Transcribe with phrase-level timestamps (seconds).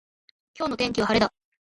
[0.57, 1.31] 今日の天気は晴れだ。